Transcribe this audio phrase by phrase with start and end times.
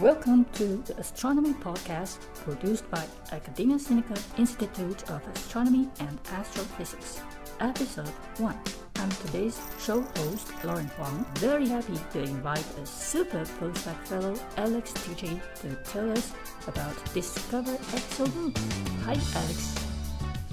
[0.00, 7.20] Welcome to the Astronomy Podcast produced by Academia Sinica Institute of Astronomy and Astrophysics.
[7.60, 8.58] Episode 1.
[8.96, 11.24] I'm today's show host, Lauren Huang.
[11.36, 16.32] Very happy to invite a super postdoc fellow, Alex Teachey, to tell us
[16.66, 18.58] about Discover ExoMoons.
[19.04, 19.74] Hi, Alex.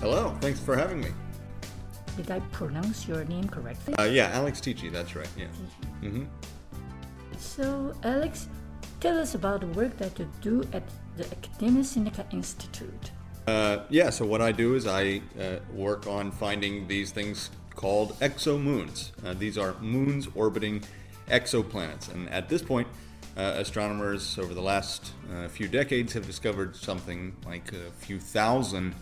[0.02, 1.10] Hello, thanks for having me.
[2.16, 3.96] Did I pronounce your name correctly?
[3.96, 5.30] Uh, yeah, Alex Teachey, that's right.
[5.36, 5.48] Yeah.
[6.04, 6.26] Mm-hmm.
[7.38, 8.48] So, Alex,
[9.02, 10.84] tell us about the work that you do at
[11.18, 13.12] the Academia Sinica Institute.
[13.48, 18.18] Uh, yeah, so what I do is I uh, work on finding these things called
[18.20, 19.12] exomoons.
[19.26, 20.84] Uh, these are moons orbiting
[21.28, 22.14] exoplanets.
[22.14, 22.88] And at this point,
[23.36, 28.94] uh, astronomers over the last uh, few decades have discovered something like a few thousand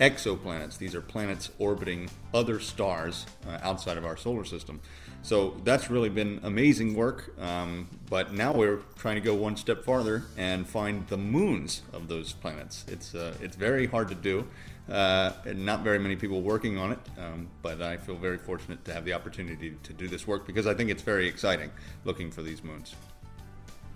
[0.00, 0.76] exoplanets.
[0.76, 4.80] These are planets orbiting other stars uh, outside of our solar system.
[5.26, 7.34] So that's really been amazing work.
[7.40, 12.06] Um, but now we're trying to go one step farther and find the moons of
[12.06, 12.84] those planets.
[12.86, 14.46] It's uh, it's very hard to do.
[14.88, 18.84] Uh, and not very many people working on it, um, but I feel very fortunate
[18.84, 21.72] to have the opportunity to do this work because I think it's very exciting
[22.04, 22.94] looking for these moons.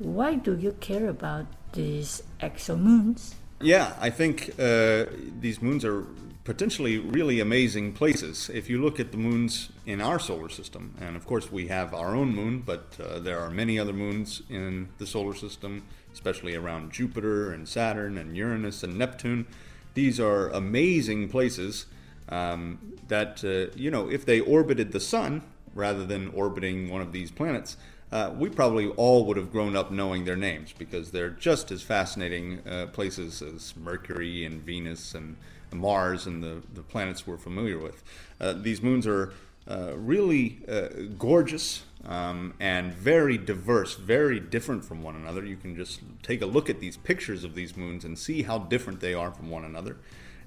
[0.00, 3.34] Why do you care about these exomoons?
[3.62, 5.04] Yeah, I think uh,
[5.38, 6.06] these moons are
[6.44, 8.48] potentially really amazing places.
[8.48, 11.92] If you look at the moons in our solar system, and of course we have
[11.92, 16.56] our own moon, but uh, there are many other moons in the solar system, especially
[16.56, 19.46] around Jupiter and Saturn and Uranus and Neptune.
[19.92, 21.84] These are amazing places
[22.30, 25.42] um, that, uh, you know, if they orbited the sun
[25.74, 27.76] rather than orbiting one of these planets,
[28.12, 31.82] uh, we probably all would have grown up knowing their names because they're just as
[31.82, 35.36] fascinating uh, places as Mercury and Venus and
[35.72, 38.02] Mars and the, the planets we're familiar with.
[38.40, 39.32] Uh, these moons are
[39.68, 45.44] uh, really uh, gorgeous um, and very diverse, very different from one another.
[45.44, 48.58] You can just take a look at these pictures of these moons and see how
[48.58, 49.98] different they are from one another.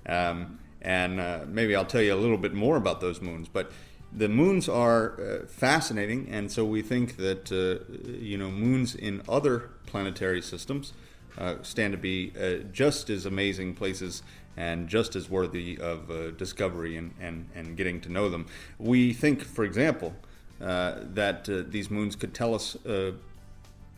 [0.05, 3.47] Um, and maybe I'll tell you a little bit more about those moons.
[3.47, 3.71] But
[4.15, 9.21] the moons are uh, fascinating, and so we think that uh, you know moons in
[9.27, 10.93] other planetary systems
[11.37, 14.21] uh, stand to be uh, just as amazing places
[14.55, 18.45] and just as worthy of uh, discovery and, and, and getting to know them.
[18.77, 20.13] We think, for example,
[20.61, 22.77] uh, that these moons could tell us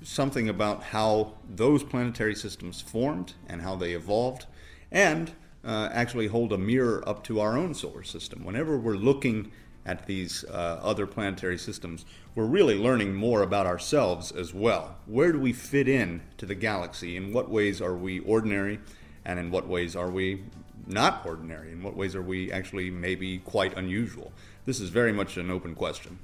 [0.02, 4.46] something about how those planetary systems formed and how they evolved,
[4.92, 5.34] and
[5.66, 8.46] actually hold a mirror up to our own solar system.
[8.46, 9.52] Whenever we're looking
[9.86, 14.96] at these uh, other planetary systems, we're really learning more about ourselves as well.
[15.06, 17.16] Where do we fit in to the galaxy?
[17.16, 18.80] In what ways are we ordinary?
[19.24, 20.44] And in what ways are we
[20.88, 21.72] not ordinary?
[21.72, 24.32] In what ways are we actually maybe quite unusual?
[24.66, 26.18] This is very much an open question.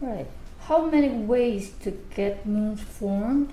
[0.00, 0.26] Right.
[0.60, 3.52] How many ways to get moons formed?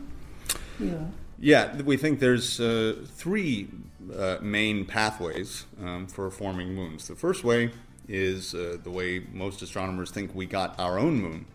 [0.80, 1.06] Yeah.
[1.40, 3.68] Yeah, we think there's uh, three
[4.16, 7.08] uh, main pathways um, for forming moons.
[7.08, 7.72] The first way
[8.08, 11.46] is uh, the way most astronomers think we got our own moon,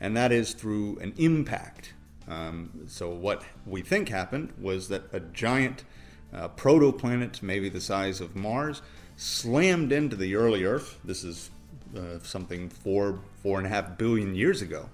[0.00, 1.94] and that is through an impact.
[2.26, 5.84] Um, so, what we think happened was that a giant
[6.32, 8.82] uh, protoplanet, maybe the size of Mars,
[9.16, 10.98] slammed into the early Earth.
[11.04, 11.50] This is
[11.96, 14.88] uh, something four, four and a half billion years ago.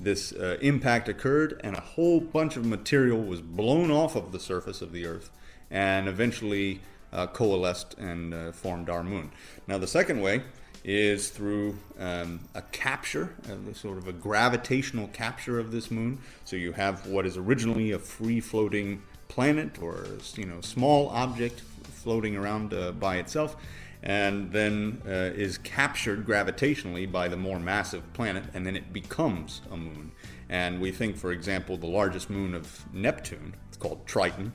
[0.00, 4.38] This uh, impact occurred, and a whole bunch of material was blown off of the
[4.38, 5.30] surface of the Earth,
[5.70, 6.80] and eventually
[7.12, 9.30] uh, coalesced and uh, formed our moon.
[9.66, 10.42] Now, the second way
[10.84, 16.18] is through um, a capture, uh, sort of a gravitational capture of this moon.
[16.44, 21.60] So you have what is originally a free-floating planet or you know small object
[21.92, 23.56] floating around uh, by itself,
[24.02, 29.60] and then uh, is captured gravitationally by the more massive planet, and then it becomes
[29.70, 30.12] a moon.
[30.48, 34.52] And we think, for example, the largest moon of Neptune, it's called Triton.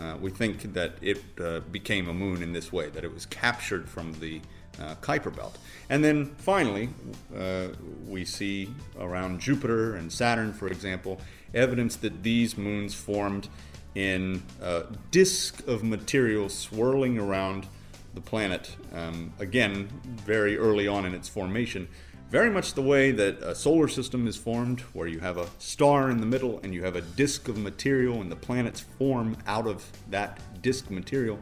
[0.00, 3.26] Uh, we think that it uh, became a moon in this way, that it was
[3.26, 4.40] captured from the
[4.80, 5.58] uh, Kuiper Belt.
[5.90, 6.90] And then finally,
[7.36, 7.68] uh,
[8.06, 11.20] we see around Jupiter and Saturn, for example,
[11.52, 13.48] evidence that these moons formed
[13.94, 17.66] in a disk of material swirling around
[18.14, 19.88] the planet, um, again,
[20.24, 21.88] very early on in its formation,
[22.30, 26.10] very much the way that a solar system is formed, where you have a star
[26.10, 29.66] in the middle and you have a disk of material, and the planets form out
[29.66, 31.38] of that disk material.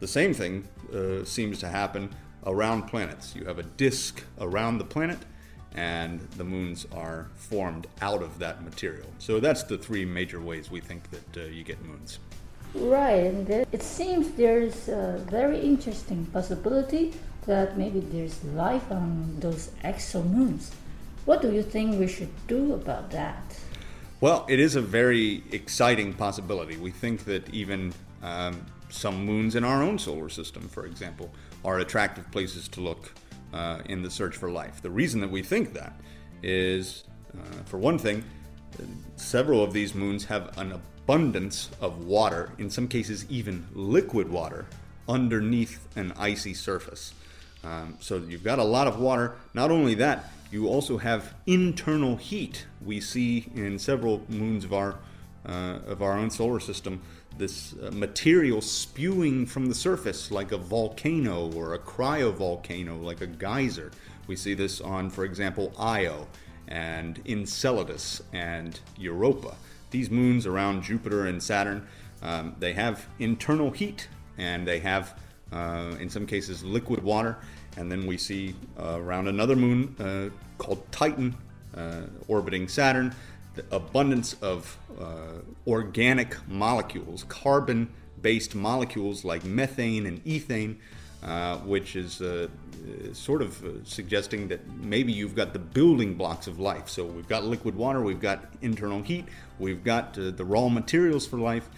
[0.00, 2.10] The same thing uh, seems to happen
[2.44, 3.34] around planets.
[3.36, 5.18] You have a disk around the planet,
[5.74, 9.08] and the moons are formed out of that material.
[9.18, 12.18] So that's the three major ways we think that uh, you get moons.
[12.78, 17.14] Right, and it seems there's a very interesting possibility
[17.46, 20.70] that maybe there's life on those exomoons.
[21.24, 23.58] What do you think we should do about that?
[24.20, 26.76] Well, it is a very exciting possibility.
[26.76, 27.92] We think that even
[28.22, 31.30] um, some moons in our own solar system, for example,
[31.64, 33.12] are attractive places to look
[33.52, 34.82] uh, in the search for life.
[34.82, 36.00] The reason that we think that
[36.42, 37.04] is,
[37.36, 38.22] uh, for one thing,
[39.16, 44.66] several of these moons have an abundance of water, in some cases, even liquid water,
[45.08, 47.14] underneath an icy surface.
[47.64, 49.36] Um, so you've got a lot of water.
[49.54, 52.66] Not only that, you also have internal heat.
[52.84, 54.96] We see in several moons of our
[55.44, 57.00] uh, of our own solar system
[57.38, 63.26] this uh, material spewing from the surface like a volcano or a cryovolcano, like a
[63.26, 63.92] geyser.
[64.26, 66.26] We see this on, for example, Io
[66.68, 69.56] and Enceladus and Europa.
[69.90, 71.86] These moons around Jupiter and Saturn,
[72.22, 75.18] um, they have internal heat and they have,
[75.52, 77.38] uh, in some cases, liquid water.
[77.76, 81.36] And then we see uh, around another moon uh, called Titan
[81.76, 83.14] uh, orbiting Saturn
[83.56, 87.90] the abundance of uh, organic molecules, carbon
[88.20, 90.76] based molecules like methane and ethane.
[91.26, 92.46] Uh, which is uh,
[93.12, 96.88] sort of uh, suggesting that maybe you've got the building blocks of life.
[96.88, 99.24] So we've got liquid water, we've got internal heat,
[99.58, 101.68] we've got uh, the raw materials for life.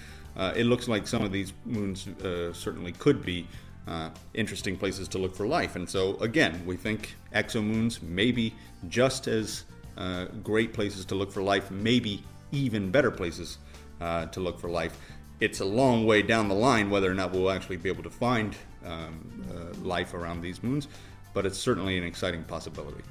[0.54, 2.06] It looks like some of these moons
[2.52, 3.48] certainly could be
[3.88, 5.76] uh, interesting places to look for life.
[5.76, 8.54] And so, again, we think exomoons may be
[8.88, 9.64] just as
[9.96, 12.22] uh, great places to look for life, maybe
[12.52, 13.58] even better places
[14.00, 14.98] uh, to look for life.
[15.40, 18.10] It's a long way down the line whether or not we'll actually be able to
[18.10, 20.88] find um, uh, life around these moons,
[21.34, 23.02] but it's certainly an exciting possibility.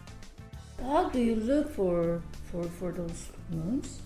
[0.81, 2.21] How do you look for
[2.51, 4.01] for, for those moons?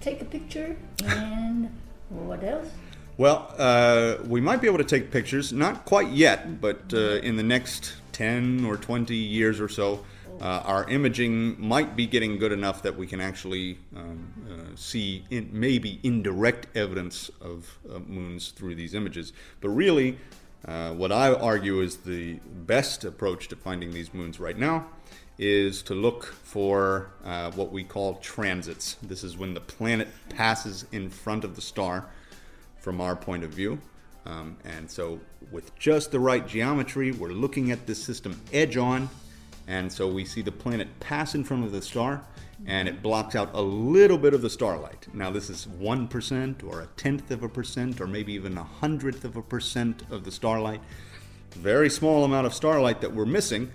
[0.00, 1.68] take a picture and
[2.08, 2.68] what else?
[3.16, 7.36] Well, uh, we might be able to take pictures, not quite yet, but uh, in
[7.36, 10.04] the next 10 or 20 years or so,
[10.40, 14.47] uh, our imaging might be getting good enough that we can actually um, uh,
[14.78, 19.32] see in, maybe indirect evidence of uh, moons through these images.
[19.60, 20.18] But really,
[20.64, 22.34] uh, what I argue is the
[22.66, 24.86] best approach to finding these moons right now
[25.38, 27.10] is to look for
[27.54, 28.96] what we call transits.
[29.02, 32.06] This is when the planet passes in front of the star
[32.80, 33.78] from our point of view.
[34.26, 35.20] Um, and so,
[35.50, 39.08] with just the right geometry, we're looking at this system edge on.
[39.68, 42.24] And so, we see the planet pass in front of the star,
[42.66, 45.06] and it blocks out a little bit of the starlight.
[45.12, 49.24] Now, this is 1% or a tenth of a percent, or maybe even a hundredth
[49.24, 50.80] of a percent of the starlight.
[51.52, 53.70] Very small amount of starlight that we're missing,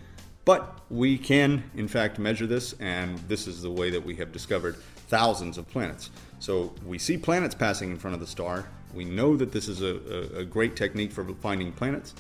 [0.45, 4.31] but we can, in fact, measure this, and this is the way that we have
[4.31, 4.75] discovered
[5.07, 6.10] thousands of planets.
[6.40, 9.81] So we see planets passing in front of the star, we know that this is
[9.81, 12.13] a, a, a great technique for finding planets.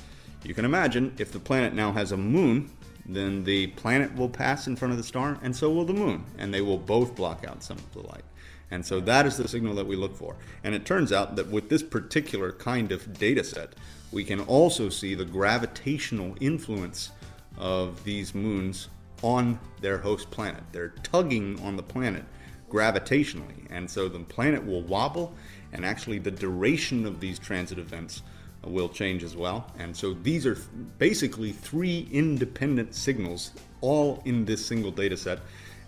[0.43, 2.69] You can imagine if the planet now has a moon,
[3.05, 6.25] then the planet will pass in front of the star, and so will the moon,
[6.37, 8.23] and they will both block out some of the light.
[8.71, 10.35] And so that is the signal that we look for.
[10.63, 13.73] And it turns out that with this particular kind of data set,
[14.11, 17.11] we can also see the gravitational influence
[17.57, 18.89] of these moons
[19.21, 20.63] on their host planet.
[20.71, 22.23] They're tugging on the planet
[22.69, 25.35] gravitationally, and so the planet will wobble
[25.71, 28.23] and actually the duration of these transit events
[28.65, 29.71] will change as well.
[29.79, 30.57] And so these are
[30.97, 33.51] basically three independent signals
[33.81, 35.39] all in this single data set.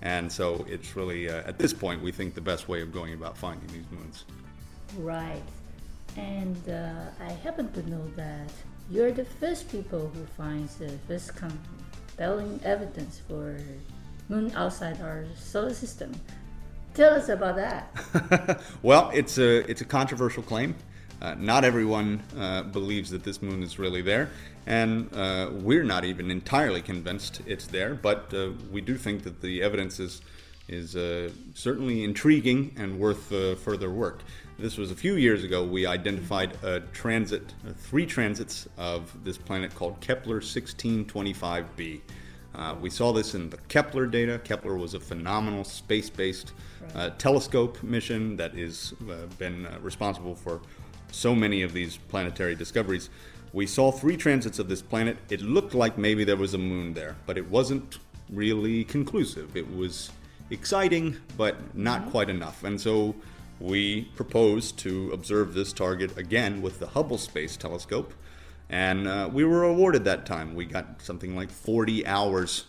[0.02, 3.14] And so it's really, uh, at this point, we think the best way of going
[3.14, 4.26] about finding these moons.
[4.98, 5.42] Right.
[6.18, 8.52] And uh, I happen to know that
[8.90, 13.58] you're the first people who finds the first compelling evidence for
[14.30, 16.14] moon outside our solar system.
[16.94, 18.62] Tell us about that.
[18.82, 20.76] well, it's a it's a controversial claim.
[21.22, 24.30] Uh, not everyone uh, believes that this moon is really there,
[24.66, 27.96] and uh, we're not even entirely convinced it's there.
[27.96, 30.22] But uh, we do think that the evidence is
[30.68, 34.22] is uh, certainly intriguing and worth uh, further work.
[34.58, 35.64] This was a few years ago.
[35.64, 42.02] We identified a transit, three transits of this planet called Kepler 1625b.
[42.58, 44.40] Uh, we saw this in the Kepler data.
[44.44, 46.54] Kepler was a phenomenal space based
[46.96, 50.62] uh, telescope mission that has uh, been uh, responsible for
[51.12, 53.10] so many of these planetary discoveries.
[53.54, 55.18] We saw three transits of this planet.
[55.30, 59.56] It looked like maybe there was a moon there, but it wasn't really conclusive.
[59.56, 60.12] It was
[60.50, 62.12] exciting, but not mm-hmm.
[62.12, 62.64] quite enough.
[62.64, 63.16] And so
[63.60, 68.14] we proposed to observe this target again with the Hubble Space Telescope.
[68.70, 70.56] And uh, we were awarded that time.
[70.56, 72.66] We got something like 40 hours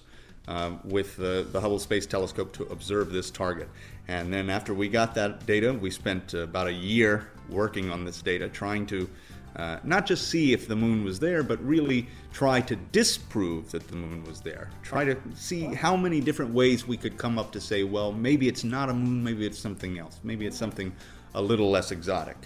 [0.49, 3.69] uh, with the, the, Hubble Space Telescope to observe this target.
[4.07, 8.23] And then after we got that data, we spent about a year working on this
[8.23, 9.09] data, trying to
[9.57, 13.89] uh, not just see if the moon was there, but really try to disprove that
[13.89, 14.71] the moon was there.
[14.83, 18.49] Try to see how many different ways we could come up to say, well, maybe
[18.49, 20.93] it's not a moon, maybe it's something else, maybe it's something
[21.35, 22.37] a little less exotic.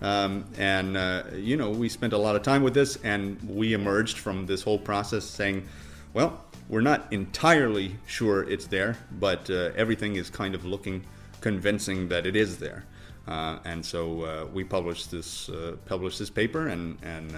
[0.00, 3.74] Um, and, uh, you know, we spent a lot of time with this, and we
[3.74, 5.66] emerged from this whole process saying,
[6.14, 11.04] well, we're not entirely sure it's there, but uh, everything is kind of looking
[11.40, 12.84] convincing that it is there.
[13.30, 17.34] Uh, and so uh, we published this uh, published this paper, and and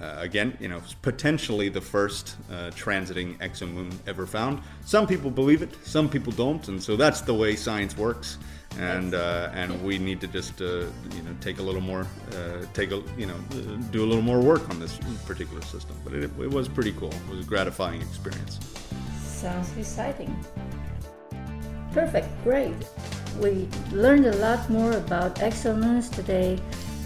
[0.00, 2.36] again, you know, potentially the first
[2.74, 4.60] transiting exomoon ever found.
[4.84, 8.38] Some people believe it, some people don't, and so that's the way science works
[8.78, 12.64] and uh, and we need to just uh, you know take a little more uh,
[12.72, 13.36] take a you know
[13.90, 15.96] do a little more work on this particular system.
[16.04, 17.12] But it, it was pretty cool.
[17.12, 18.58] It was a gratifying experience.
[19.20, 20.34] Sounds exciting.
[21.92, 22.74] Perfect, great.
[23.40, 26.58] We learned a lot more about exomoons today.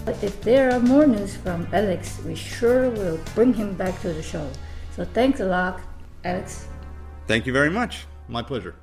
[0.05, 4.13] But if there are more news from Alex, we sure will bring him back to
[4.13, 4.49] the show.
[4.95, 5.81] So thanks a lot,
[6.23, 6.67] Alex.
[7.27, 8.05] Thank you very much.
[8.29, 8.75] My pleasure.